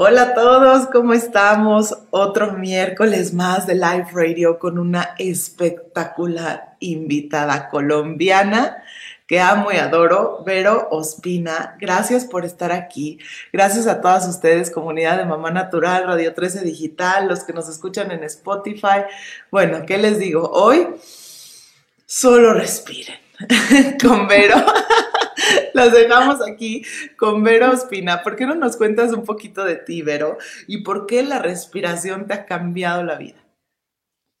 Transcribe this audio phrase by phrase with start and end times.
[0.00, 1.92] Hola a todos, ¿cómo estamos?
[2.10, 8.84] Otro miércoles más de Live Radio con una espectacular invitada colombiana
[9.26, 11.76] que amo y adoro, Vero Ospina.
[11.80, 13.18] Gracias por estar aquí.
[13.52, 18.12] Gracias a todas ustedes, comunidad de Mamá Natural, Radio 13 Digital, los que nos escuchan
[18.12, 19.02] en Spotify.
[19.50, 20.48] Bueno, ¿qué les digo?
[20.48, 20.86] Hoy
[22.06, 23.18] solo respiren
[24.00, 24.64] con Vero.
[25.78, 26.82] Las dejamos aquí
[27.16, 28.24] con Vero Ospina.
[28.24, 30.36] ¿Por qué no nos cuentas un poquito de ti, Vero?
[30.66, 33.36] ¿Y por qué la respiración te ha cambiado la vida?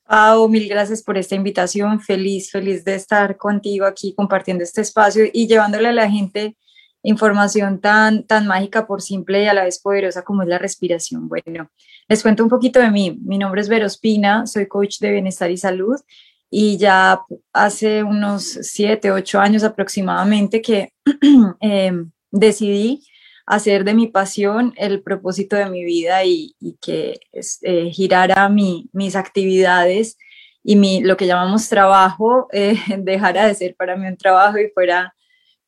[0.04, 2.00] Pau, mil gracias por esta invitación.
[2.00, 6.56] Feliz, feliz de estar contigo aquí compartiendo este espacio y llevándole a la gente
[7.04, 11.28] información tan, tan mágica por simple y a la vez poderosa como es la respiración.
[11.28, 11.70] Bueno,
[12.08, 13.16] les cuento un poquito de mí.
[13.22, 16.00] Mi nombre es Vero Ospina, soy coach de bienestar y salud
[16.50, 20.92] y ya hace unos siete, ocho años aproximadamente que
[21.60, 23.02] em, decidí
[23.46, 27.20] hacer de mi pasión el propósito de mi vida y, que
[27.62, 30.18] eh, girara mi, mis actividades
[30.62, 34.68] y mi, lo que llamamos trabajo eh, dejara de ser para mí un trabajo y
[34.68, 35.14] fuera,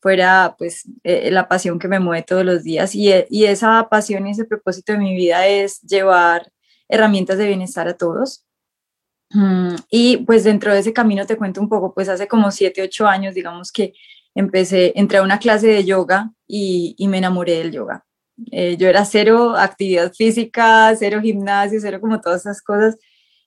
[0.00, 2.94] fuera pues eh, la pasión que me mueve todos los días.
[2.94, 6.52] Y, y esa pasión y ese propósito de mi vida es llevar
[6.88, 8.44] herramientas de bienestar a todos
[9.90, 13.06] y pues dentro de ese camino te cuento un poco, pues hace como siete, ocho
[13.06, 13.92] años, digamos que
[14.34, 18.04] empecé, entré a una clase de yoga y, me enamoré del yoga.
[18.50, 22.96] Eh, yo era cero actividad física, cero gimnasio, cero como todas esas cosas.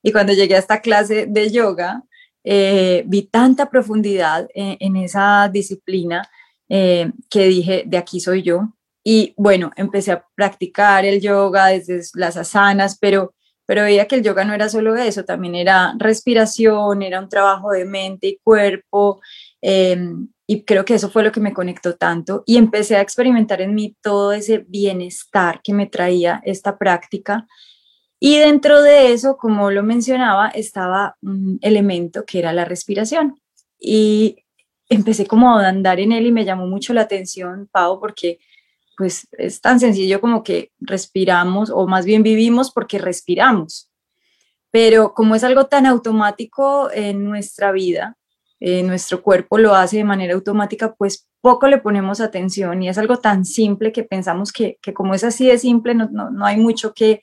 [0.02, 2.04] Y cuando llegué a esta clase de yoga,
[2.44, 6.30] eh, vi tanta profundidad en, esa disciplina
[6.70, 8.74] eh, que dije, de aquí soy yo.
[9.04, 13.34] Y bueno, empecé a practicar el yoga desde las asanas, pero
[13.66, 17.72] pero veía que el yoga no era solo eso, también era respiración, era un trabajo
[17.72, 19.22] de mente y cuerpo,
[19.62, 23.62] em, y creo que eso fue lo que me conectó tanto y empecé a experimentar
[23.62, 27.48] en mí todo ese bienestar que me traía esta práctica.
[28.20, 33.40] Y dentro de eso, como lo mencionaba, estaba un elemento que era la respiración.
[33.80, 34.46] Y
[34.90, 38.40] empecé como a andar en él y me llamó mucho la atención, Pau, porque
[38.98, 43.92] pues es tan sencillo como que respiramos o más bien vivimos porque respiramos.
[44.72, 48.18] Pero como es algo tan automático en nuestra vida,
[48.60, 53.18] nuestro cuerpo lo hace de manera automática, pues poco le ponemos atención y es algo
[53.18, 57.22] tan simple que pensamos que, como es así de simple, no, hay mucho que,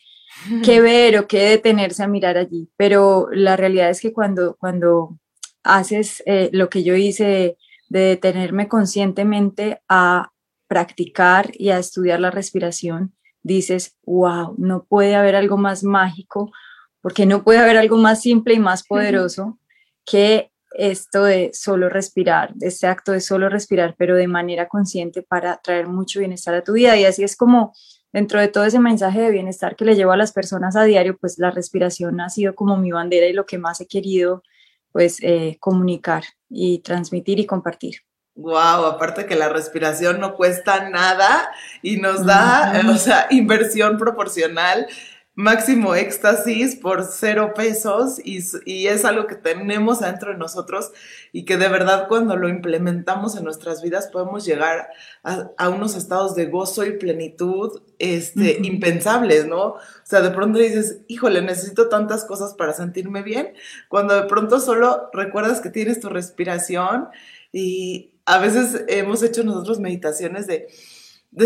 [0.63, 2.69] que, ver o que detenerse a mirar allí.
[2.77, 5.19] Pero la realidad es que cuando, cuando
[5.63, 7.57] haces eh, lo que yo hice
[7.89, 10.31] de detenerme conscientemente a
[10.71, 16.53] practicar y a estudiar la respiración, dices, wow, no puede haber algo más mágico,
[17.01, 19.59] porque no puede haber algo más simple y más poderoso
[20.07, 25.57] que esto de solo respirar, este acto de solo respirar, pero de manera consciente para
[25.57, 26.97] traer mucho bienestar a tu vida.
[26.97, 27.73] Y así es como
[28.13, 31.19] dentro de todo ese mensaje de bienestar que le llevo a las personas a diario,
[31.19, 34.45] pues la respiración ha sido como mi bandera y lo que más he querido
[34.93, 38.03] pues eh, comunicar y transmitir y compartir.
[38.41, 41.51] Wow, aparte que la respiración no cuesta nada
[41.83, 44.87] y nos da, o sea, inversión proporcional,
[45.35, 50.91] máximo éxtasis por cero pesos y, y, es algo que tenemos adentro de nosotros
[51.33, 54.89] y que de verdad cuando lo implementamos en nuestras vidas podemos llegar
[55.23, 59.65] a, unos estados de gozo y plenitud este, impensables, ¿no?
[59.65, 63.53] O sea, de pronto dices, híjole, necesito tantas cosas para sentirme bien,
[63.89, 67.09] cuando de pronto solo recuerdas que tienes tu respiración
[67.53, 70.69] y, a veces hemos hecho nosotros meditaciones de,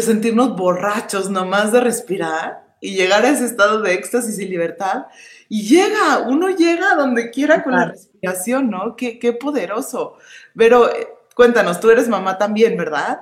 [0.00, 5.06] sentirnos borrachos nomás de respirar y llegar a ese estado de éxtasis y libertad.
[5.48, 8.96] Y llega, uno llega a donde quiera con la respiración, ¿no?
[8.96, 10.18] Qué, qué poderoso.
[10.54, 13.20] Pero eh, cuéntanos, tú eres mamá también, ¿verdad?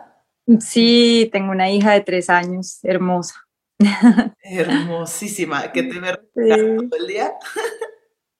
[0.61, 3.34] Sí, tengo una hija de tres años, hermosa.
[4.43, 6.59] Hermosísima, que te ve respirar
[6.89, 7.33] todo el día.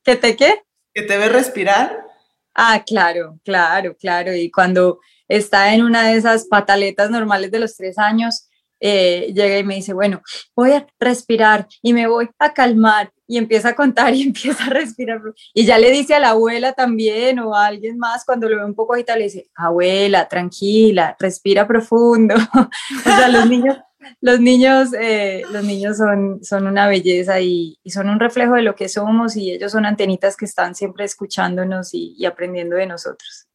[0.03, 0.63] ¿Que te qué?
[0.93, 2.12] Que te ve respirar.
[2.55, 4.35] Ah, claro, claro, claro.
[4.35, 8.49] Y cuando está en una de esas pataletas normales de los tres años,
[8.85, 10.21] eh, llega y me dice, bueno,
[10.57, 14.71] voy a respirar y me voy a calmar y empieza a contar y empieza a
[14.71, 15.21] respirar.
[15.55, 18.65] Y ya le dice a la abuela también o a alguien más cuando lo ve
[18.65, 22.35] un poco agitado, le dice, abuela, tranquila, respira profundo.
[22.55, 23.79] o sea, los niños,
[24.21, 28.75] los niños, eh, los niños son, son una belleza y, son un reflejo de lo
[28.75, 33.47] que somos y ellos son antenitas que están siempre escuchándonos y aprendiendo de nosotros.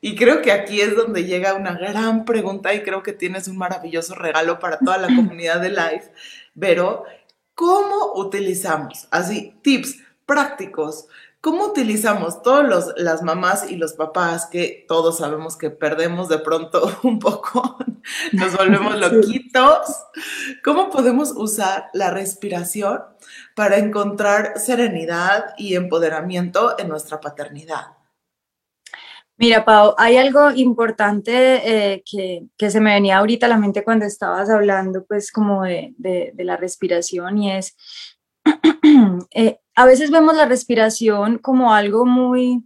[0.00, 3.58] Y creo que aquí es donde llega una gran pregunta y creo que tienes un
[3.58, 6.12] maravilloso regalo para toda la comunidad de Life.
[6.58, 7.04] Pero,
[7.54, 9.08] ¿cómo utilizamos?
[9.10, 11.08] Así, tips prácticos.
[11.48, 16.92] ¿Cómo utilizamos todos las mamás y los papás que todos sabemos que perdemos de pronto
[17.04, 17.78] un poco,
[18.32, 19.88] nos volvemos loquitos?
[20.62, 23.00] ¿Cómo podemos usar la respiración
[23.56, 27.96] para encontrar serenidad y empoderamiento en nuestra paternidad?
[29.38, 34.04] Mira, Pau, hay algo importante eh, que, se me venía ahorita a la mente cuando
[34.04, 35.94] estabas hablando, pues, como de,
[36.36, 37.74] la respiración y es,
[39.30, 42.64] eh, a veces vemos la respiración como algo muy,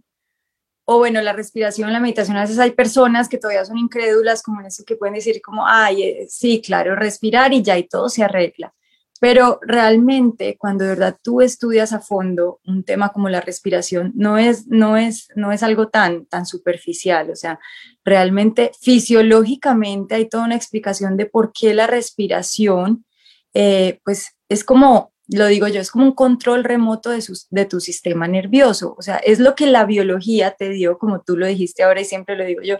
[0.83, 4.61] o bueno, la respiración, la meditación, a veces hay personas que todavía son incrédulas como
[4.61, 8.09] en eso que pueden decir como, ay, eh, sí, claro, respirar y ya y todo
[8.09, 8.73] se arregla.
[9.19, 14.39] Pero realmente cuando de verdad tú estudias a fondo un tema como la respiración, no
[14.39, 17.59] es, no es, no es algo tan, tan superficial, o sea,
[18.03, 23.05] realmente fisiológicamente hay toda una explicación de por qué la respiración,
[23.53, 27.79] eh, pues es como, lo digo yo, es como un control remoto de, de tu
[27.79, 31.83] sistema nervioso, o sea, es lo que la biología te dio, como tú lo dijiste
[31.83, 32.77] ahora y siempre lo digo yo,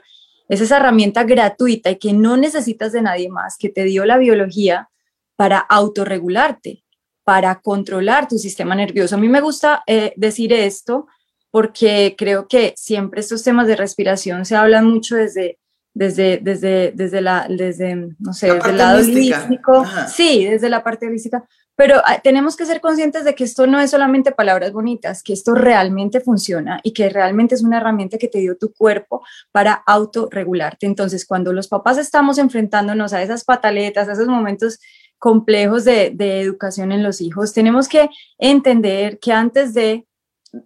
[0.49, 4.17] es esa herramienta gratuita y que no necesitas de nadie más, que te dio la
[4.17, 4.89] biología
[5.35, 6.83] para autorregularte,
[7.23, 9.15] para controlar tu sistema nervioso.
[9.15, 11.07] A mí me gusta eh, decir esto
[11.49, 15.59] porque creo que siempre estos temas de respiración se hablan mucho desde,
[15.93, 19.85] desde, desde, desde la, desde, no sé, desde el lado holístico.
[20.13, 21.47] Sí, desde la parte holística.
[21.75, 25.33] Pero ah, tenemos que ser conscientes de que esto no es solamente palabras bonitas, que
[25.33, 29.73] esto realmente funciona y que realmente es una herramienta que te dio tu cuerpo para
[29.73, 30.85] autorregularte.
[30.85, 34.79] Entonces, cuando los papás estamos enfrentándonos a esas pataletas, a esos momentos
[35.17, 40.05] complejos de, educación en los hijos, tenemos que entender que antes de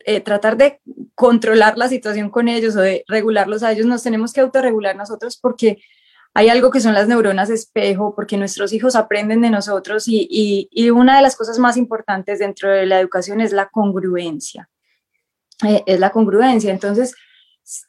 [0.05, 0.81] eh, tratar de
[1.15, 5.37] controlar la situación con ellos o de regularlos a ellos, nos tenemos que autorregular nosotros
[5.37, 5.77] porque
[6.37, 11.15] hay algo que son las neuronas espejo, porque nuestros hijos aprenden de nosotros y, una
[11.15, 14.69] de las cosas más importantes dentro de la educación es la congruencia.
[15.67, 16.69] Eh, es la congruencia.
[16.69, 17.15] Entonces,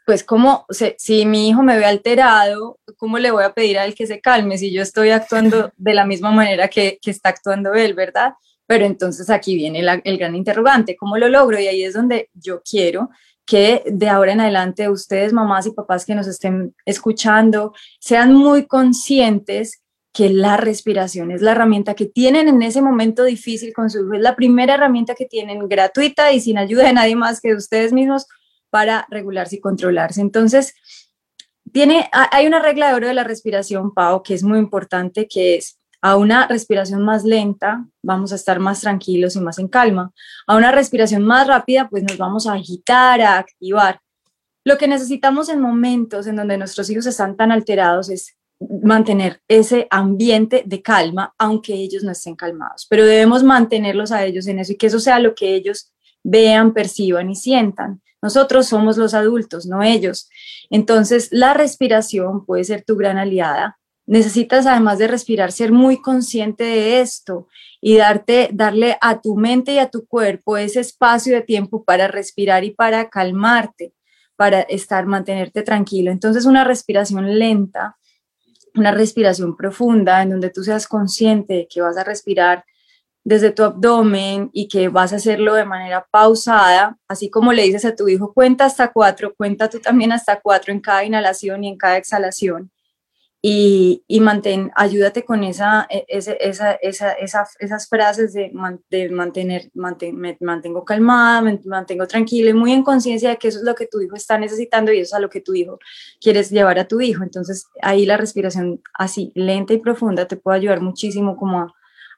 [0.06, 0.64] pues como
[0.96, 4.22] si mi hijo me ve alterado, ¿cómo le voy a pedir a él que se
[4.22, 8.32] calme si yo estoy actuando de la misma manera que, está actuando él, verdad?
[8.66, 11.60] Pero entonces aquí viene el gran interrogante, ¿cómo lo logro?
[11.60, 13.10] Y ahí es donde yo quiero
[13.48, 18.66] que de ahora en adelante ustedes, mamás y papás que nos estén escuchando, sean muy
[18.66, 24.12] conscientes que la respiración es la herramienta que tienen en ese momento difícil con su
[24.12, 27.56] es la primera herramienta que tienen gratuita y sin ayuda de nadie más que de
[27.56, 28.26] ustedes mismos
[28.68, 30.20] para regularse y controlarse.
[30.20, 30.74] Entonces,
[31.72, 35.56] tiene, hay una regla de oro de la respiración, Pau, que es muy importante, que
[35.56, 40.12] es a una respiración más lenta vamos a estar más tranquilos y más en calma.
[40.46, 44.00] A una respiración más rápida, pues nos vamos a agitar, a activar.
[44.64, 48.36] Lo que necesitamos en momentos en donde nuestros hijos están tan alterados es
[48.82, 54.46] mantener ese ambiente de calma, aunque ellos no estén calmados, pero debemos mantenerlos a ellos
[54.46, 55.92] en eso y que eso sea lo que ellos
[56.24, 58.02] vean, perciban y sientan.
[58.20, 60.28] Nosotros somos los adultos, no ellos.
[60.70, 63.78] Entonces, la respiración puede ser tu gran aliada.
[64.08, 67.46] Necesitas, además de respirar, ser muy consciente de esto
[67.78, 72.08] y darte, darle a tu mente y a tu cuerpo ese espacio de tiempo para
[72.08, 73.92] respirar y para calmarte,
[74.34, 76.10] para estar, mantenerte tranquilo.
[76.10, 77.98] Entonces, una respiración lenta,
[78.74, 82.64] una respiración profunda, en donde tú seas consciente de que vas a respirar
[83.24, 87.84] desde tu abdomen y que vas a hacerlo de manera pausada, así como le dices
[87.84, 91.68] a tu hijo, cuenta hasta cuatro, cuenta tú también hasta cuatro en cada inhalación y
[91.68, 92.70] en cada exhalación.
[93.40, 96.72] Y, y mantén, ayúdate con esa, e, esa, esa,
[97.12, 98.50] esa, esas frases de,
[98.90, 103.58] de mantener, me mantengo calmada, me mantengo tranquila y muy en conciencia de que eso
[103.58, 105.78] es lo que tu hijo está necesitando y eso es a lo que tu hijo
[106.20, 107.22] quieres llevar a tu hijo.
[107.22, 111.74] Entonces ahí la respiración así, lenta y profunda, te puede ayudar muchísimo como a,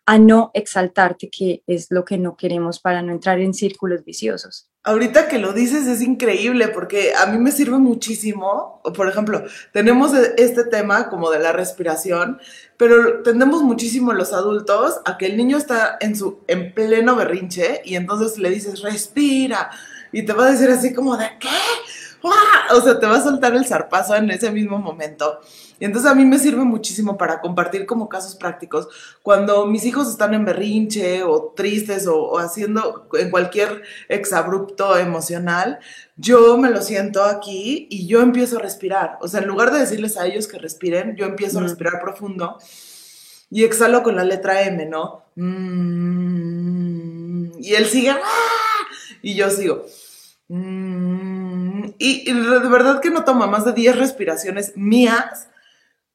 [0.06, 4.69] a no exaltarte, que es lo que no queremos para no entrar en círculos viciosos.
[4.82, 9.44] Ahorita que lo dices es increíble porque a mí me sirve muchísimo, por ejemplo,
[9.74, 12.40] tenemos e, este tema como de la respiración,
[12.78, 17.82] pero tendemos muchísimo los adultos a que el niño está en su en pleno berrinche
[17.84, 19.70] y entonces le dices respira
[20.12, 21.48] y te va a decir así como de qué,
[22.72, 25.40] o sea, te va a soltar el zarpazo en ese mismo momento.
[25.78, 28.88] Y entonces a mí me sirve muchísimo para compartir como casos prácticos.
[29.22, 35.78] Cuando mis hijos están en berrinche o tristes o, haciendo en cualquier exabrupto emocional,
[36.16, 39.16] yo me lo siento aquí y yo empiezo a respirar.
[39.22, 42.58] O sea, en lugar de decirles a ellos que respiren, yo empiezo a respirar profundo
[43.50, 45.24] y exhalo con la letra M, ¿no?
[45.36, 46.60] Mm,
[47.58, 48.18] y él sigue, ¡ah!
[49.22, 49.86] y yo sigo.
[50.48, 51.49] Mm,
[51.98, 55.48] y, de verdad que no toma más de 10 respiraciones mías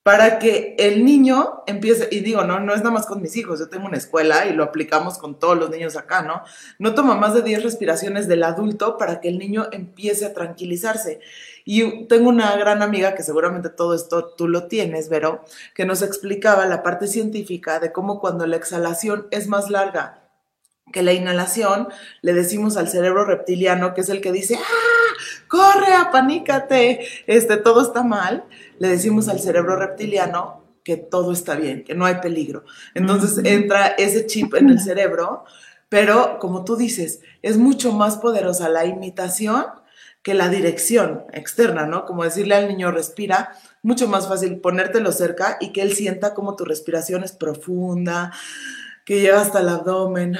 [0.05, 3.57] para que el niño empiece, y digo, no, no es nada más con mis hijos,
[3.57, 6.43] yo tengo una escuela y lo aplicamos con todos los niños acá, ¿no?
[6.77, 11.21] No toma más de 10 respiraciones del adulto para que el niño empiece a tranquilizarse.
[11.65, 15.43] Y tengo una gran amiga que seguramente todo esto tú lo tienes, Vero,
[15.74, 20.21] que nos explicaba la parte científica de cómo cuando la exhalación es más larga
[20.93, 21.89] que la inhalación,
[22.21, 24.95] le decimos al cerebro reptiliano, que es el que dice, ¡ah!
[25.48, 27.05] ¡Corre, apanícate!
[27.27, 28.45] Este, todo está mal.
[28.79, 32.63] Le decimos al cerebro reptiliano que todo está bien, que no hay peligro.
[32.93, 35.43] Entonces entra ese chip en el cerebro,
[35.89, 39.65] pero como tú dices, es mucho más poderosa la imitación
[40.22, 42.05] que la dirección externa, ¿no?
[42.05, 43.53] Como decirle al niño respira,
[43.84, 48.34] mucho más fácil ponértelo cerca y que él sienta como tu respiración es profunda,
[49.05, 50.36] que llega hasta el abdomen.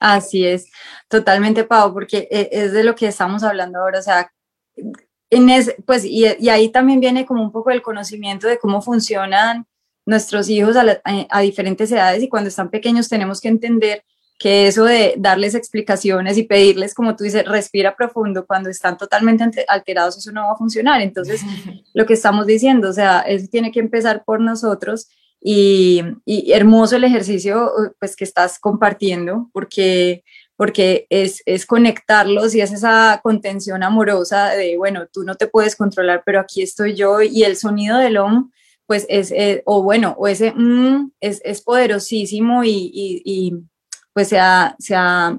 [0.00, 0.70] Así es,
[1.08, 4.32] totalmente, Pau, porque e, es de lo que estamos hablando ahora, o sea,
[5.30, 9.66] en ese, pues, y, ahí también viene como un poco el conocimiento de cómo funcionan
[10.06, 14.04] nuestros hijos a, a diferentes edades y cuando están pequeños tenemos que entender
[14.38, 19.64] que eso de darles explicaciones y pedirles, como tú dices, respira profundo cuando están totalmente
[19.66, 21.02] alterados, eso no va a funcionar.
[21.02, 21.42] Entonces,
[21.94, 25.08] lo que estamos diciendo, o sea, eso tiene que empezar por nosotros
[25.40, 26.02] y,
[26.52, 30.24] hermoso el ejercicio pues que estás compartiendo porque
[30.56, 35.76] porque es, es, conectarlos y es esa contención amorosa de, bueno, tú no te puedes
[35.76, 38.50] controlar, pero aquí estoy yo y el sonido del OM,
[38.84, 43.52] pues es, eh, o bueno, o ese mm, es, es, poderosísimo y, y
[44.12, 45.38] pues se ha, se ha,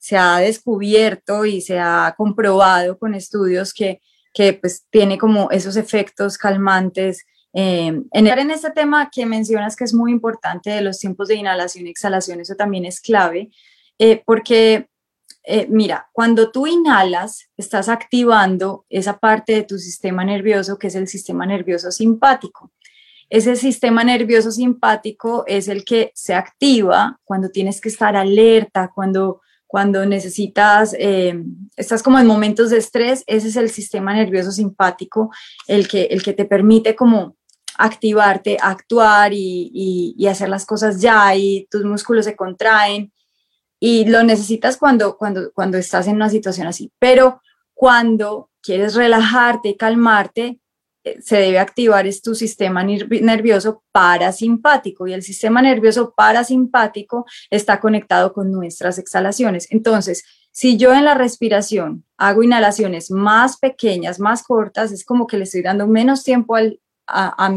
[0.00, 4.00] se ha descubierto y se ha comprobado con estudios que,
[4.34, 7.24] que pues tiene como esos efectos calmantes.
[7.52, 11.36] Eh, en, en este tema que mencionas que es muy importante de los tiempos de
[11.36, 13.50] inhalación y exhalación, eso también es clave,
[13.98, 14.88] eh, porque
[15.42, 20.94] eh, mira, cuando tú inhalas, estás activando esa parte de tu sistema nervioso que es
[20.94, 22.72] el sistema nervioso simpático.
[23.30, 29.40] Ese sistema nervioso simpático es el que se activa cuando tienes que estar alerta, cuando,
[29.66, 31.42] cuando necesitas, eh,
[31.76, 35.30] estás como en momentos de estrés, ese es el sistema nervioso simpático
[35.68, 37.36] el que, el que te permite como
[37.80, 43.12] activarte, actuar y, y, hacer las cosas ya y tus músculos se contraen
[43.80, 46.92] y lo necesitas cuando, cuando, cuando estás en una situación así.
[46.98, 47.40] Pero
[47.72, 50.60] cuando quieres relajarte y calmarte,
[51.04, 57.80] eh, se debe activar es tu sistema nervioso parasimpático y el sistema nervioso parasimpático está
[57.80, 59.66] conectado con nuestras exhalaciones.
[59.70, 65.38] Entonces, si yo en la respiración hago inhalaciones más pequeñas, más cortas, es como que
[65.38, 66.56] le estoy dando menos tiempo
[67.06, 67.48] a,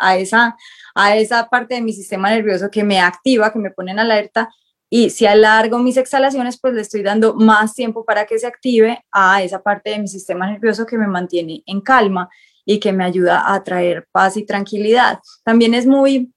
[0.00, 0.56] a, esa,
[0.94, 4.50] a esa parte de mi sistema nervioso que me activa, que me pone en alerta.
[4.90, 9.04] Y si alargo mis exhalaciones, pues le estoy dando más tiempo para que se active
[9.10, 12.28] a esa parte de mi sistema nervioso que me mantiene en calma
[12.64, 15.18] y que me ayuda a traer paz y tranquilidad.
[15.42, 16.32] También es muy,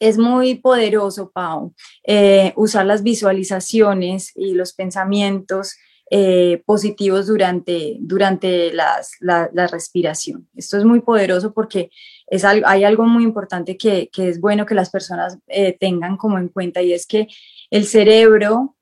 [0.00, 1.74] es muy poderoso, Pau,
[2.04, 5.76] eh, usar las visualizaciones y los pensamientos
[6.10, 10.48] eh, positivos durante, durante la, respiración.
[10.54, 11.90] Esto es muy poderoso porque
[12.26, 16.48] es, hay algo muy importante que, es bueno que las personas eh, tengan como en
[16.48, 17.28] cuenta y es que
[17.70, 18.76] el cerebro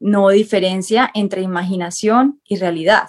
[0.00, 3.08] no diferencia entre imaginación y realidad.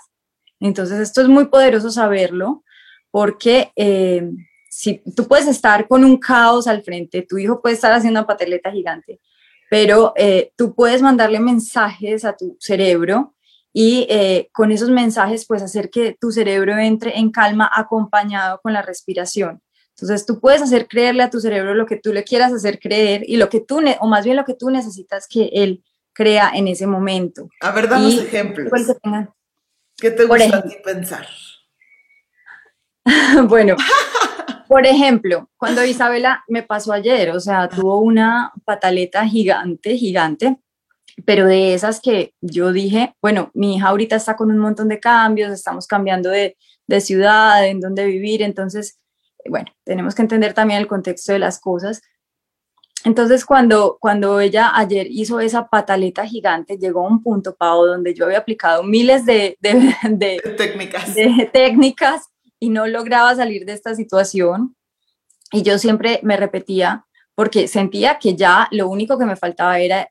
[0.60, 2.64] Entonces, esto es muy poderoso saberlo
[3.12, 4.30] porque eh,
[4.70, 8.28] si tú puedes estar con un caos al frente, tu hijo puede estar haciendo una
[8.28, 9.20] pateleta gigante,
[9.70, 13.36] pero eh, tú puedes mandarle mensajes a tu cerebro
[13.72, 18.74] y eh, con esos mensajes puedes hacer que tu cerebro entre en calma acompañado con
[18.74, 19.62] la respiración.
[19.92, 23.24] Entonces tú puedes hacer creerle a tu cerebro lo que tú le quieras hacer creer
[23.28, 25.84] y lo que tú, o más bien lo que tú necesitas que él
[26.14, 27.50] crea en ese momento.
[27.62, 28.72] A ver, damos ejemplos.
[29.98, 31.28] ¿Qué te gusta a ti pensar?
[33.48, 33.76] bueno,
[34.70, 40.60] por ejemplo, cuando Isabela me pasó ayer, o sea, tuvo una pataleta gigante, gigante,
[41.26, 45.00] pero de esas que yo dije, bueno, mi hija ahorita está con un montón de
[45.00, 49.00] cambios, estamos cambiando de, de ciudad, en dónde vivir, entonces,
[49.50, 52.04] bueno, tenemos que entender también el contexto de las cosas,
[53.06, 58.14] entonces, cuando, cuando ella ayer hizo esa pataleta gigante, llegó a un punto, Pau, donde
[58.14, 61.16] yo había aplicado miles de, técnicas.
[61.16, 64.75] de técnicas y no lograba salir de esta situación.
[65.51, 70.10] Y yo siempre me repetía, porque sentía que ya lo único que me faltaba era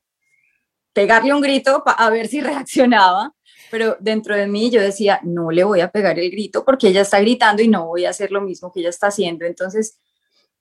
[0.92, 3.34] pegarle un grito a ver si reaccionaba,
[3.70, 7.02] pero dentro de mí yo decía, no le voy a pegar el grito porque ella
[7.02, 9.44] está gritando y no voy a hacer lo mismo que ella está haciendo.
[9.44, 9.98] Entonces,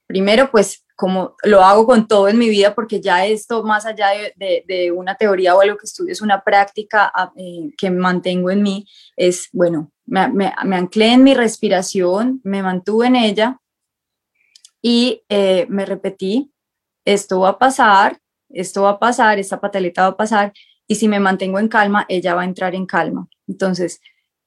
[0.07, 4.07] primero, pues como lo hago con todo en mi vida, porque ya esto, más allá
[4.35, 8.63] de, una teoría o algo que estudio, es una práctica ah, eh, que mantengo en
[8.63, 10.55] mí, es, bueno, me, me,
[10.95, 13.59] en mi respiración, me mantuve en ella
[14.81, 16.51] y eh, me repetí,
[17.05, 20.53] esto va a pasar, esto va a pasar, esta pataleta va a pasar,
[20.87, 23.27] y si me mantengo en calma, ella va a entrar en calma.
[23.47, 24.01] Entonces,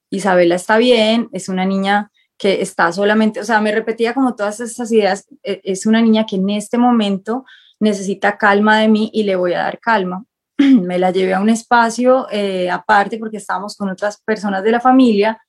[0.09, 2.11] Isabela está bien, es una niña
[2.41, 6.25] que está solamente, o sea, me repetía como todas esas ideas, e, es una niña
[6.25, 7.45] que en este momento
[7.79, 10.25] necesita calma de mí y le voy a dar calma.
[10.57, 14.79] me la llevé a un espacio eh, aparte porque estábamos con otras personas de la
[14.79, 15.39] familia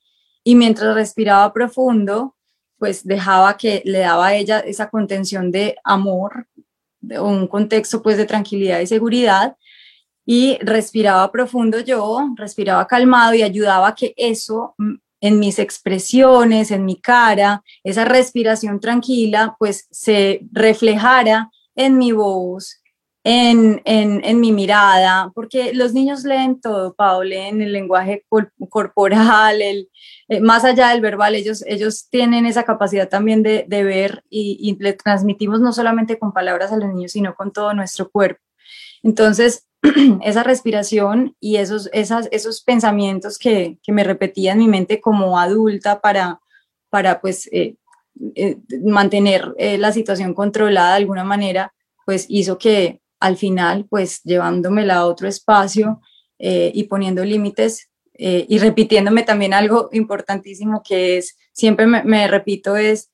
[0.43, 2.35] y mientras respiraba profundo,
[2.77, 6.45] pues dejaba que le daba a ella esa contención de amor,
[7.01, 9.57] de un contexto pues de tranquilidad y seguridad
[10.27, 14.75] y respiraba profundo yo, respiraba calmado y ayudaba a que eso
[15.23, 22.81] en mis expresiones, en mi cara, esa respiración tranquila, pues se reflejara en mi voz,
[23.23, 23.81] en,
[24.41, 28.25] mi mirada, porque los niños leen todo, Pau, leen el lenguaje
[28.69, 29.89] corporal, el,
[30.27, 34.83] eh, más allá del verbal, ellos, ellos tienen esa capacidad también de, ver y, y,
[34.83, 38.41] le transmitimos no solamente con palabras a los niños, sino con todo nuestro cuerpo.
[39.03, 39.67] Entonces,
[40.23, 45.99] esa respiración y esos, esas, esos pensamientos que, me repetía en mi mente como adulta
[45.99, 46.39] para,
[46.89, 47.75] para pues, eh,
[48.35, 51.73] eh, mantener eh, la situación controlada de alguna manera,
[52.05, 56.01] pues hizo que al final, pues llevándomela a otro espacio
[56.45, 63.11] y poniendo límites y repitiéndome también algo importantísimo que es, siempre me repito, es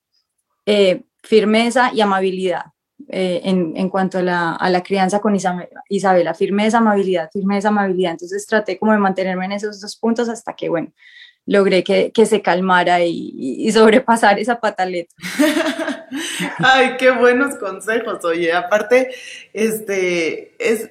[1.22, 2.72] firmeza y amabilidad
[3.08, 8.12] eh, en, cuanto a la, crianza con Isabela, Isabela, firmeza, amabilidad, firmeza, amabilidad.
[8.12, 10.92] Entonces traté como de mantenerme en esos dos puntos hasta que, bueno,
[11.46, 15.14] logré que, se calmara y, sobrepasar esa pataleta.
[16.58, 18.52] Ay, qué buenos consejos, oye.
[18.52, 19.10] Aparte,
[19.52, 20.90] este, es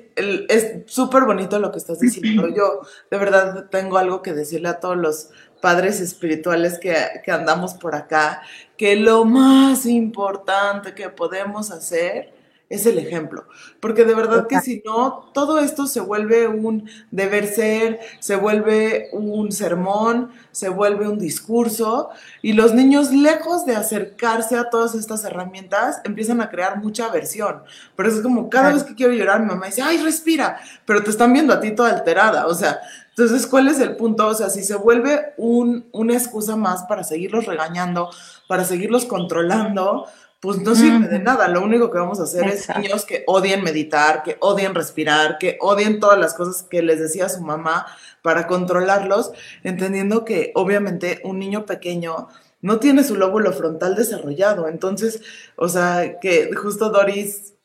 [0.86, 2.48] súper bonito lo que estás diciendo.
[2.50, 5.30] Yo de verdad tengo algo que decirle a todos los
[5.62, 8.42] padres espirituales que, que andamos por acá,
[8.78, 12.34] que lo más importante que podemos hacer
[12.70, 13.46] es el ejemplo.
[13.80, 19.10] Porque de verdad que si no, todo esto se vuelve un deber ser, se vuelve
[19.12, 22.10] un sermón, se vuelve un discurso
[22.42, 27.64] y los niños lejos de acercarse a todas estas herramientas empiezan a crear mucha aversión.
[27.96, 31.10] Pero es como cada vez que quiero llorar mi mamá dice, ay, respira, pero te
[31.10, 32.46] están viendo a ti toda alterada.
[32.48, 32.80] O sea,
[33.20, 34.28] entonces, ¿cuál es el punto?
[34.28, 38.10] O sea, si se vuelve un, una excusa más para seguirlos regañando,
[38.48, 40.06] para seguirlos controlando,
[40.40, 41.50] pues no sirve de nada.
[41.50, 45.58] Lo único que vamos a hacer es niños que odien meditar, que odien respirar, que
[45.60, 47.86] odien todas las cosas que les decía su mamá
[48.22, 49.32] para controlarlos,
[49.64, 52.30] entendiendo que obviamente un niño pequeño
[52.62, 54.70] no tiene su lóbulo frontal desarrollado.
[54.70, 55.22] Entonces,
[55.58, 57.56] o sea, que justo Doris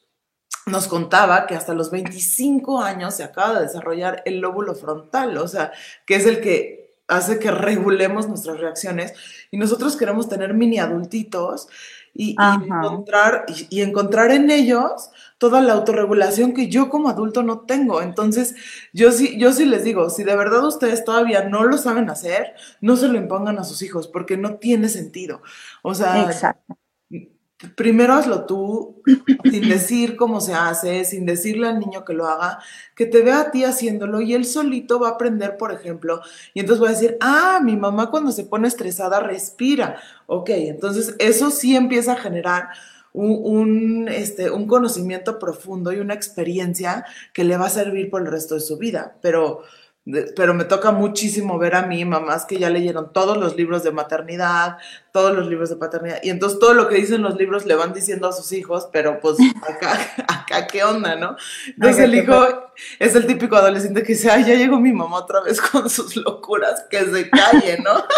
[0.67, 5.49] nos contaba que hasta los 25 años se acaba de desarrollar el lóbulo frontal, o
[5.49, 5.73] sea,
[6.07, 9.13] que es el que hace que regulemos nuestras reacciones
[9.51, 11.69] y nosotros queremos tener mini adultitos
[12.15, 18.01] y, encontrar, y, encontrar en ellos toda la autorregulación que yo como adulto no tengo.
[18.01, 18.55] Entonces,
[18.93, 22.55] yo sí, yo sí les digo, si de verdad ustedes todavía no lo saben hacer,
[22.81, 25.43] no se lo impongan a sus hijos porque no tiene sentido.
[25.83, 26.79] O sea, Exacto
[27.77, 29.03] primero hazlo tú,
[29.45, 32.59] sin decir cómo se hace, sin decirle al niño que lo haga,
[32.95, 36.21] que te vea a ti haciéndolo y él solito va a aprender, por ejemplo,
[36.53, 40.01] y entonces va a decir, ah, mi mamá cuando se pone estresada respira.
[40.27, 42.69] Ok, entonces eso sí empieza a generar
[43.13, 48.29] un, este, un conocimiento profundo y una experiencia que le va a servir por el
[48.29, 49.63] resto de su vida, pero
[50.37, 53.91] pero me toca muchísimo ver a mí mamás que ya leyeron todos los libros de
[53.91, 54.77] maternidad,
[55.13, 57.95] todos los libros de paternidad, y entonces todo lo que dicen los libros le van
[57.95, 61.37] diciendo a sus hijos, pero pues acá, acá qué onda, ¿no?
[61.69, 62.47] Entonces el hijo
[62.99, 66.17] es el típico adolescente que dice, ay, ya llegó mi mamá otra vez con sus
[66.17, 68.05] locuras, que se calle, ¿no?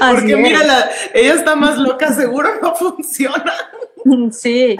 [0.00, 3.52] Porque mírala, ella está más loca, seguro no funciona.
[4.32, 4.76] Sí,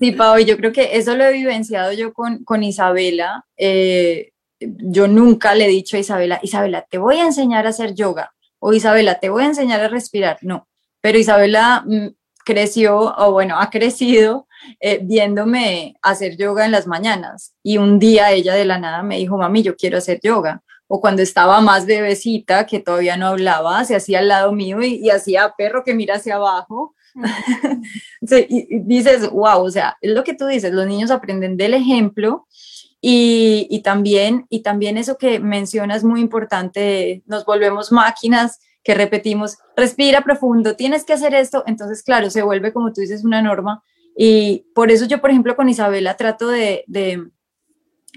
[0.00, 3.46] sí, Pau, yo creo que eso lo he vivenciado yo con, con Isabela.
[3.56, 7.94] Eh, yo nunca le he dicho a Isabela, Isabela, te voy a enseñar a hacer
[7.94, 10.38] yoga o Isabela, te voy a enseñar a respirar.
[10.42, 10.68] No,
[11.00, 12.08] pero Isabela mm,
[12.44, 14.46] creció, o bueno, ha crecido
[14.80, 17.54] eh, viéndome hacer yoga en las mañanas.
[17.62, 20.62] Y un día ella de la nada me dijo, mami, yo quiero hacer yoga.
[20.88, 25.10] O cuando estaba más bebecita, que todavía no hablaba, se hacía al lado mío y,
[25.10, 26.94] hacía perro que mira hacia abajo.
[28.48, 32.46] y dices, wow, o sea, es lo que tú dices, los niños aprenden del ejemplo
[33.00, 40.22] y, también, y también eso que mencionas muy importante, nos volvemos máquinas que repetimos, respira
[40.22, 43.82] profundo, tienes que hacer esto, entonces claro, se vuelve como tú dices una norma.
[44.16, 46.84] Y por eso yo, por ejemplo, con Isabela trato de,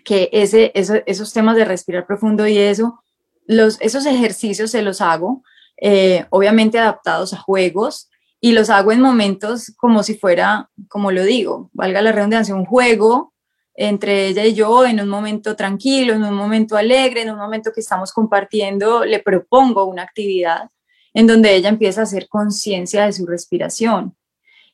[0.06, 3.04] que ese, esos temas de respirar profundo y eso,
[3.46, 5.44] los, esos ejercicios se los hago,
[5.82, 8.10] eh, obviamente adaptados a juegos,
[8.42, 12.66] y los hago en momentos como si fuera, como lo digo, valga la redundancia, un
[12.66, 13.34] juego
[13.82, 17.72] entre ella y yo en un momento tranquilo, en un momento alegre, en un momento
[17.74, 20.70] que estamos compartiendo, le propongo una actividad
[21.14, 24.18] en donde ella empieza a hacer conciencia de su respiración.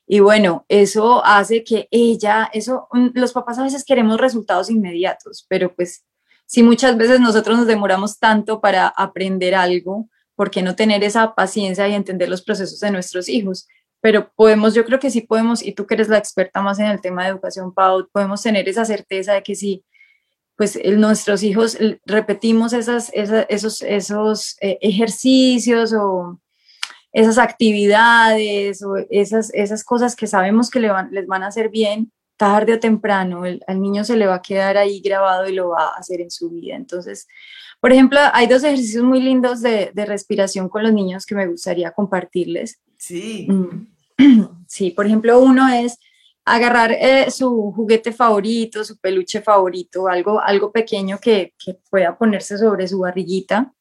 [0.08, 5.72] Y bueno, eso hace que ella, eso, los papás a veces queremos resultados inmediatos, pero
[5.72, 6.04] pues
[6.44, 11.36] si muchas veces nosotros nos demoramos tanto para aprender algo, ¿por qué no tener esa
[11.36, 13.68] paciencia y entender los procesos de nuestros hijos?
[14.06, 16.86] Pero podemos, yo creo que sí podemos, y tú que eres la experta más en
[16.86, 19.84] el tema de educación, Pau, podemos tener esa certeza de que sí,
[20.54, 26.40] pues nuestros hijos repetimos esas, esos, esos eh, ejercicios o
[27.10, 31.68] esas actividades o esas, esas cosas que sabemos que le van, les van a hacer
[31.68, 35.70] bien, tarde o temprano, al niño se le va a quedar ahí grabado y lo
[35.70, 36.76] va a hacer en su vida.
[36.76, 37.26] Entonces,
[37.80, 41.90] por ejemplo, hay dos ejercicios muy lindos de, respiración con los niños que me gustaría
[41.90, 42.78] compartirles.
[42.98, 43.48] Sí.
[43.50, 43.95] Mm.
[44.68, 45.98] Sí, por ejemplo, uno es
[46.44, 51.54] agarrar eh, su juguete favorito, su peluche favorito, algo, algo pequeño que,
[51.90, 53.72] pueda ponerse sobre su barriguita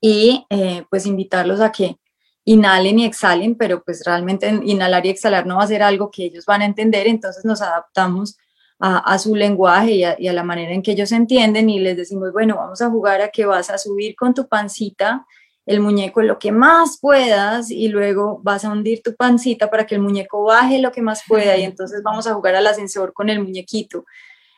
[0.00, 1.98] y eh, pues invitarlos a que
[2.44, 6.24] inhalen y exhalen, pero pues realmente inhalar y exhalar no va a ser algo que
[6.24, 8.36] ellos van a entender, entonces nos adaptamos
[8.84, 12.56] a, su lenguaje y a, la manera en que ellos entienden y les decimos, bueno,
[12.56, 15.24] vamos a jugar a que vas a subir con tu pancita
[15.72, 19.94] el muñeco lo que más puedas y luego vas a hundir tu pancita para que
[19.94, 23.28] el muñeco baje lo que más pueda y entonces vamos a jugar al ascensor con
[23.28, 24.04] el muñequito,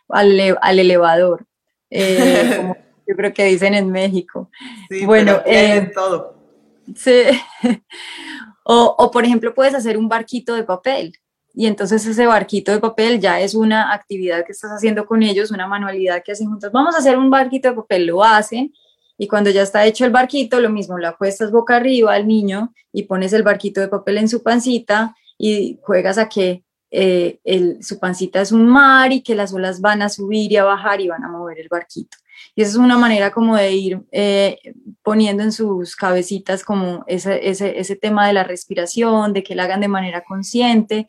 [0.08, 0.38] al,
[0.78, 1.46] elevador,
[1.90, 2.76] eh, como
[3.08, 4.50] yo creo que dicen en México.
[4.88, 6.34] Sí, bueno, eh, todo.
[6.94, 7.22] Sí.
[8.64, 11.18] o, o, por ejemplo, puedes hacer un barquito de papel
[11.54, 15.52] y entonces ese barquito de papel ya es una actividad que estás haciendo con ellos,
[15.52, 16.72] una manualidad que hacen juntos.
[16.72, 18.74] Vamos a hacer un barquito de papel, lo hacen
[19.16, 22.72] y cuando ya está hecho el barquito, lo mismo, lo acuestas boca arriba al niño
[22.92, 27.40] y pones el barquito de papel en su pancita y juegas a que eh,
[27.80, 31.00] su pancita es un mar y que las olas van a subir y a bajar
[31.00, 32.16] y van a mover el barquito.
[32.54, 34.58] Y esa es una manera como de ir eh,
[35.02, 39.64] poniendo en sus cabecitas como ese, ese, ese, tema de la respiración, de que la
[39.64, 41.08] hagan de manera consciente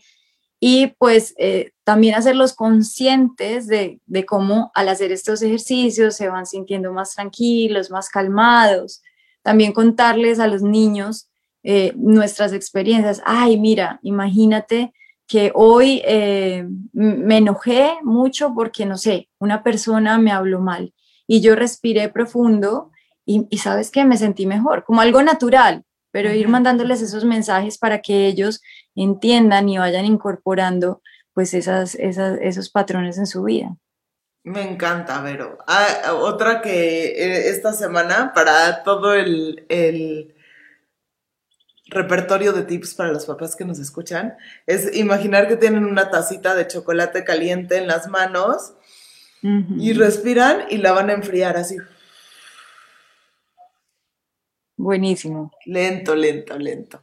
[0.60, 6.46] y pues eh, también hacerlos conscientes de, de, cómo al hacer estos ejercicios se van
[6.46, 9.02] sintiendo más tranquilos, más calmados.
[9.44, 11.30] También contarles a los niños
[11.64, 13.22] eh, nuestras experiencias.
[13.26, 14.94] Ay, mira, imagínate
[15.28, 20.94] que hoy eh, me enojé mucho porque, no sé, una persona me habló mal
[21.28, 22.92] y yo respiré profundo
[23.26, 25.84] y, y sabes que me sentí mejor, como algo natural,
[26.16, 28.62] pero ir mandándoles esos mensajes para que ellos
[28.96, 31.02] entiendan y vayan incorporando
[31.34, 33.76] pues esas, esas, esos patrones en su vida.
[34.46, 35.58] Me encanta, Vero.
[35.68, 40.34] Ah, otra que eh, esta semana para todo el, el,
[41.88, 46.56] repertorio de tips para los papás que nos escuchan es imaginar que tienen una tacita
[46.56, 48.74] de chocolate caliente en las manos
[49.42, 51.76] y respiran y la van a enfriar así.
[54.78, 55.52] Buenísimo.
[55.66, 57.02] Lento, lento, lento.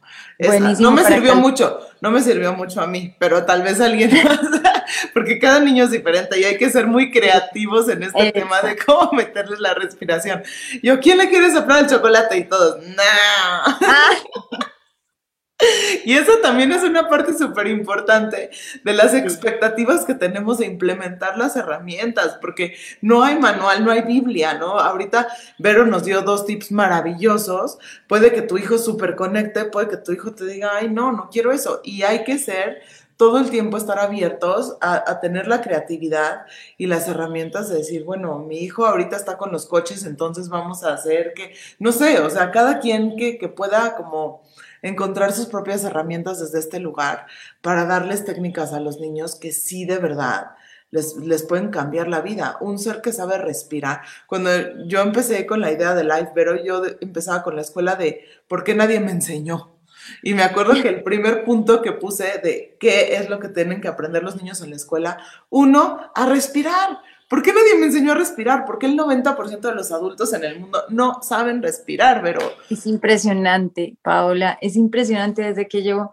[0.79, 4.11] no me sirvió mucho, no me sirvió mucho a mí, pero tal vez a alguien
[4.23, 4.39] más,
[5.13, 8.77] porque cada niño es diferente y hay que ser muy creativos en este tema de
[8.77, 10.43] cómo meterles la respiración.
[10.83, 12.37] Yo, ¿quién le quiere soplar el chocolate?
[12.37, 13.01] Y todos, no.
[13.01, 14.11] Ah.
[16.05, 18.49] Y eso también es una parte súper importante
[18.83, 24.01] de las expectativas que tenemos de implementar las herramientas, porque no hay manual, no hay
[24.01, 24.79] Biblia, ¿no?
[24.79, 25.27] Ahorita
[25.59, 27.77] Vero nos dio dos tips maravillosos.
[28.07, 31.29] Puede que tu hijo súper conecte, puede que tu hijo te diga, ay, no, no
[31.31, 31.81] quiero eso.
[31.83, 32.81] Y hay que ser
[33.17, 36.45] todo el tiempo estar abiertos a, tener la creatividad
[36.77, 40.83] y las herramientas de decir, bueno, mi hijo ahorita está con los coches, entonces vamos
[40.83, 44.41] a hacer que, no sé, o sea, cada quien que, que pueda como
[44.83, 47.25] encontrar sus propias herramientas desde este lugar
[47.61, 50.51] para darles técnicas a los niños que sí de verdad
[50.91, 52.57] les, les, pueden cambiar la vida.
[52.61, 54.03] Un ser que sabe respirar.
[54.27, 54.51] Cuando
[54.85, 58.63] yo empecé con la idea de Life pero yo empezaba con la escuela de ¿por
[58.63, 59.73] qué nadie me enseñó?
[60.21, 63.81] Y me acuerdo que el primer punto que puse de qué es lo que tienen
[63.81, 65.17] que aprender los niños en la escuela,
[65.49, 66.99] uno, a respirar.
[67.33, 68.63] ¿Por qué nadie me enseñó a respirar?
[68.63, 72.39] Porque el 90% de los adultos en el mundo no saben respirar, pero...
[72.69, 76.11] Es impresionante, Paola, es impresionante desde que yo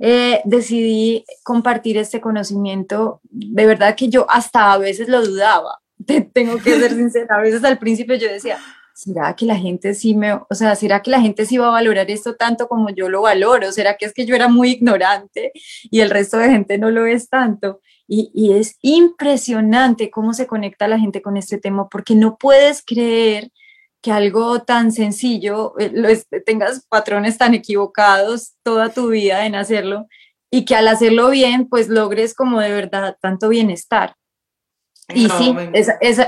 [0.00, 3.20] eh, decidí compartir este conocimiento.
[3.30, 5.78] De verdad que yo hasta a veces lo dudaba,
[6.32, 8.58] tengo que ser sincera, a veces al principio yo decía,
[8.92, 11.70] ¿será que la gente sí me, o sea, será que la gente sí va a
[11.70, 13.70] valorar esto tanto como yo lo valoro?
[13.70, 15.52] ¿Será que es que yo era muy ignorante
[15.92, 17.80] y el resto de gente no lo es tanto?
[18.08, 23.50] Y, es impresionante cómo se conecta la gente con este tema, porque no puedes creer
[24.00, 30.06] que algo tan sencillo, eh, tengas patrones tan equivocados toda tu vida en hacerlo
[30.50, 34.14] y que al hacerlo bien, pues logres como de verdad tanto bienestar.
[35.14, 35.54] Y sí,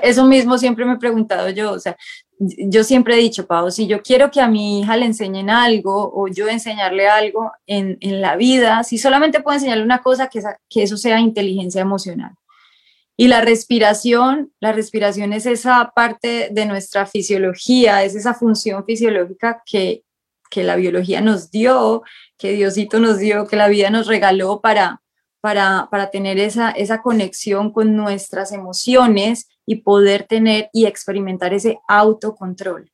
[0.03, 1.97] eso mismo siempre me he preguntado yo, o sea,
[2.39, 6.13] yo siempre he dicho, Pau, si yo quiero que a mi hija le enseñen algo
[6.15, 10.41] o yo enseñarle algo en, en la vida, si solamente puedo enseñarle una cosa, que,
[10.69, 12.33] que eso sea inteligencia emocional.
[13.17, 19.61] Y la respiración, la respiración es esa parte de nuestra fisiología, es esa función fisiológica
[19.67, 20.05] que,
[20.49, 22.05] que la biología nos dio,
[22.37, 25.03] que Diosito nos dio, que la vida nos regaló para,
[25.41, 31.79] para, para tener esa, esa conexión con nuestras emociones y poder tener y experimentar ese
[31.89, 32.91] autocontrol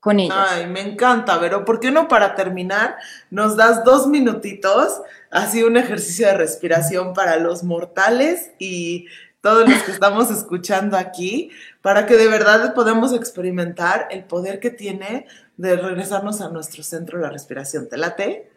[0.00, 0.36] con ellas.
[0.50, 1.64] Ay, me encanta, Vero.
[1.64, 2.96] ¿Por qué no para terminar
[3.30, 9.06] nos das dos minutitos, así un ejercicio de respiración para los mortales y
[9.40, 11.50] todos los que estamos escuchando aquí,
[11.82, 15.26] para que de verdad podamos experimentar el poder que tiene
[15.58, 17.88] de regresarnos a nuestro centro de la respiración.
[17.88, 18.50] ¿Te late?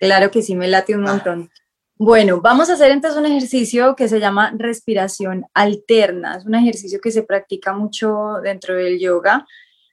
[0.00, 1.50] Claro que sí, me late un montón.
[1.98, 6.36] Bueno, vamos a hacer entonces un ejercicio que se llama respiración alterna.
[6.36, 9.46] Es un ejercicio que se practica mucho dentro del yoga.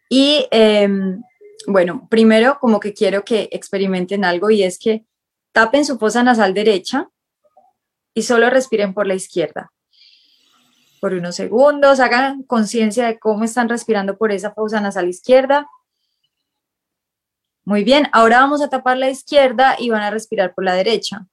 [0.10, 1.24] Y em,
[1.66, 5.06] bueno, primero como que quiero que experimenten algo y es que
[5.54, 7.10] tapen su fosa nasal derecha
[8.14, 9.72] y solo respiren por la izquierda.
[11.00, 15.70] Por unos segundos, hagan conciencia de cómo están respirando por esa fosa nasal izquierda.
[17.64, 21.28] Muy bien, ahora vamos a tapar la izquierda y van a respirar por la derecha.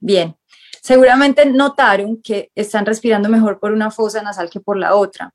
[0.00, 0.34] Bien,
[0.82, 5.32] seguramente notaron que están respirando mejor por una fosa nasal que por la otra.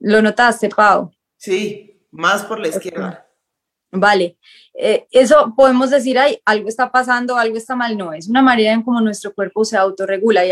[0.00, 1.12] ¿Lo notaste, Pau?
[1.36, 3.26] Sí, más por la izquierda.
[3.94, 4.38] Vale,
[4.72, 8.72] eh, eso podemos decir, ay, algo está pasando, algo está mal, no, es una manera
[8.72, 10.50] en cómo nuestro cuerpo se autorregula y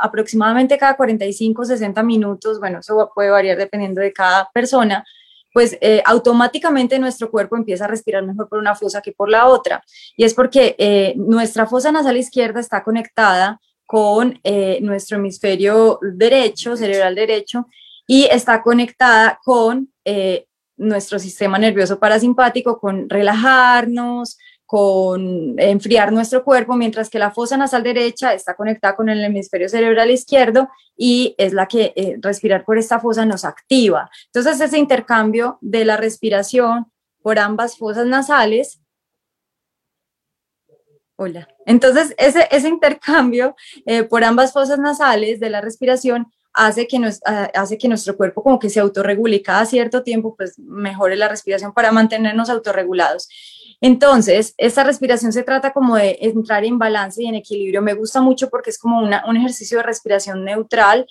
[0.00, 5.04] aproximadamente cada 45, 60 minutos, bueno, eso puede variar dependiendo de cada persona,
[5.56, 9.46] pues eh, automáticamente nuestro cuerpo empieza a respirar mejor por una fosa que por la
[9.46, 9.82] otra.
[10.14, 16.76] Y es porque eh, nuestra fosa nasal izquierda está conectada con eh, nuestro hemisferio derecho,
[16.76, 17.68] cerebral derecho,
[18.06, 19.88] y está conectada con
[20.76, 27.84] nuestro sistema nervioso parasimpático, con relajarnos, con enfriar nuestro cuerpo, mientras que la fosa nasal
[27.84, 32.76] derecha está conectada con el hemisferio cerebral izquierdo y es la que eh, respirar por
[32.76, 34.10] esta fosa nos activa.
[34.26, 36.86] Entonces, ese intercambio de la respiración
[37.22, 38.80] por ambas fosas nasales.
[41.14, 41.48] Hola.
[41.64, 43.54] Entonces, ese, ese intercambio
[43.86, 48.42] eh, por ambas fosas nasales de la respiración hace que, nos, hace que nuestro cuerpo
[48.42, 53.28] como que se autorregule y cada cierto tiempo pues mejore la respiración para mantenernos autorregulados.
[53.80, 57.82] Entonces, esta respiración se trata como de entrar en balance y en equilibrio.
[57.82, 61.06] Me gusta mucho porque es como un ejercicio de respiración neutral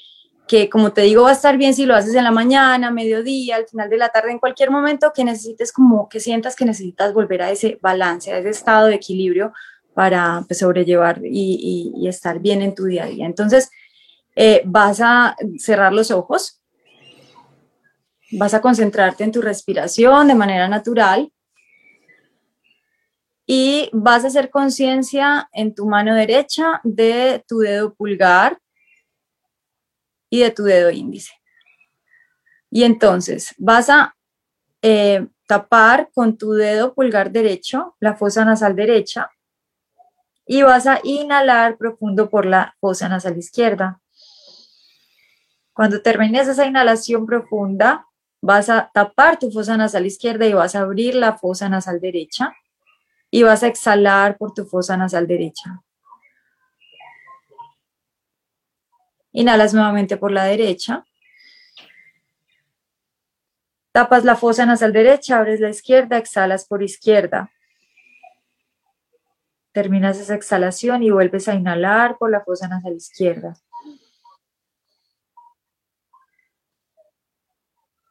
[0.48, 3.56] que, como te digo, va a estar bien si lo haces en la mañana, mediodía,
[3.56, 7.14] al final de la tarde, en cualquier momento que necesites, como que sientas que necesitas
[7.14, 9.54] volver a ese balance, a ese estado de equilibrio
[9.94, 13.26] para pues, sobrellevar y, estar bien en tu día a día.
[13.26, 13.72] Entonces,
[14.36, 16.62] eh, vas a cerrar los ojos,
[18.34, 21.32] vas a concentrarte en tu respiración de manera natural
[23.46, 28.60] y vas a hacer conciencia en tu mano derecha de tu dedo pulgar
[30.30, 31.32] y de tu dedo índice.
[32.72, 34.16] Y entonces vas a
[34.82, 39.30] eh, tapar con tu dedo pulgar derecho la fosa nasal derecha
[40.48, 44.02] y vas a inhalar profundo por la fosa nasal izquierda.
[45.74, 48.08] Cuando termines esa inhalación profunda,
[48.42, 52.56] vas a tapar tu fosa nasal izquierda y vas a abrir la fosa nasal derecha
[53.36, 55.84] y vas a exhalar por tu fosa nasal derecha.
[59.34, 61.04] Inhalas nuevamente por la derecha.
[63.92, 67.52] Tapas la fosa nasal derecha, abres la izquierda, exhalas por izquierda.
[69.74, 73.54] Terminas esa exhalación y vuelves a inhalar por la fosa nasal izquierda.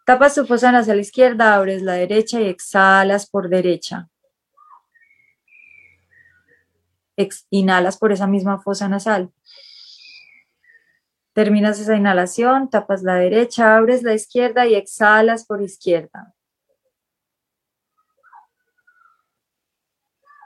[0.05, 4.11] Tapas tu fosa nasal izquierda, abres la derecha y exhalas por derecha
[7.51, 9.33] inhalas por esa misma fosa nasal.
[11.35, 16.33] Terminas esa inhalación, tapas la derecha, abres la izquierda y exhalas por izquierda.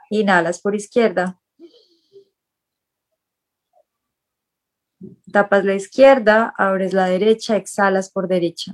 [0.09, 1.39] Inhalas por izquierda.
[5.31, 8.73] Tapas la izquierda, abres la derecha, exhalas por derecha.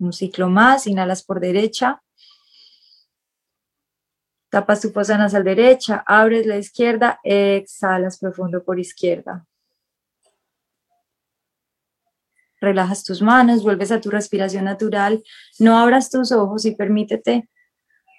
[0.00, 2.02] Un ciclo más, inhalas por derecha.
[4.50, 9.46] Tapas tu fosa nasal derecha, abres la izquierda, exhalas profundo por izquierda.
[12.60, 15.22] Relajas tus manos, vuelves a tu respiración natural.
[15.60, 17.48] No abras tus ojos y permítete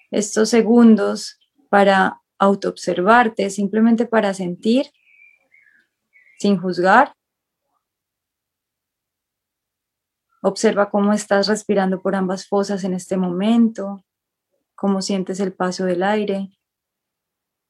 [0.10, 1.38] estos segundos
[1.70, 4.88] para autoobservarte, simplemente para sentir
[6.40, 7.14] sin juzgar.
[10.42, 14.04] Observa cómo estás respirando por ambas fosas en este momento,
[14.82, 16.58] cómo sientes el paso del aire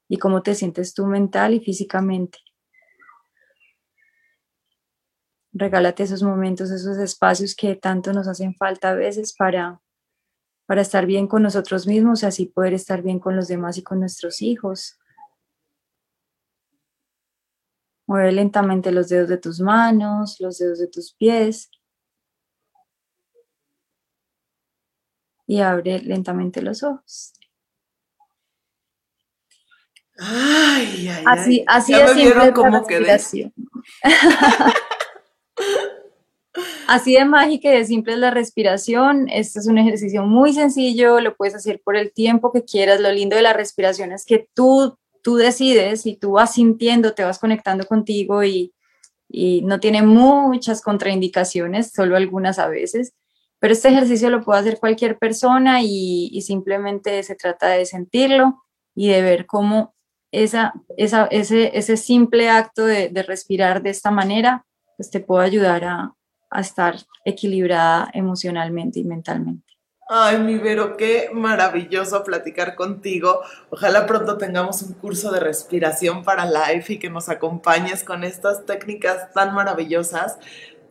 [0.08, 2.38] y cómo te sientes tú mental y físicamente.
[5.52, 9.82] Regálate esos momentos, esos espacios que tanto nos hacen falta a veces para,
[10.66, 13.84] para estar bien con nosotros mismos y así poder estar bien con los demás y
[13.84, 14.98] con nuestros hijos.
[18.08, 21.72] Mueve lentamente los dedos de tus manos, los dedos de tus pies.
[25.52, 27.34] Y abre lentamente los ojos.
[30.18, 33.54] Ay, ay, así, así de simple como respiración.
[36.88, 39.30] Así de mágica y de simple es la respiración.
[39.30, 43.00] Este es un ejercicio muy sencillo, lo puedes hacer por el tiempo que quieras.
[43.00, 47.24] Lo lindo de la respiración es que tú tú decides y tú vas sintiendo, te
[47.24, 48.74] vas conectando contigo y,
[49.64, 53.14] no tiene muchas contraindicaciones, solo algunas a veces.
[53.62, 58.64] Pero este ejercicio lo puede hacer cualquier persona y, simplemente se trata de sentirlo
[58.96, 59.94] y de ver cómo
[60.32, 64.66] esa, esa, ese, ese simple acto de, respirar de esta manera
[64.98, 66.16] pues te puede ayudar a,
[66.50, 69.72] a estar equilibrada emocionalmente y mentalmente.
[70.14, 73.42] Ay, mi Vero, qué maravilloso platicar contigo.
[73.70, 78.66] Ojalá pronto tengamos un curso de respiración para Life y que nos acompañes con estas
[78.66, 80.38] técnicas tan maravillosas.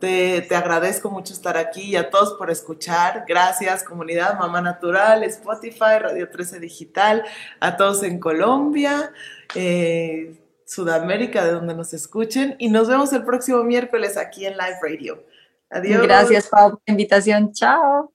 [0.01, 3.23] Te, te, agradezco mucho estar aquí y a todos por escuchar.
[3.27, 7.23] Gracias, comunidad Mamá Natural, Spotify, Radio 13 Digital,
[7.59, 9.13] a todos en Colombia,
[9.55, 10.35] eh,
[10.65, 12.55] Sudamérica, de donde nos escuchen.
[12.57, 15.23] Y nos vemos el próximo miércoles aquí en Live Radio.
[15.69, 16.01] Adiós.
[16.01, 17.53] Gracias, Pau, por la invitación.
[17.53, 18.11] Chao.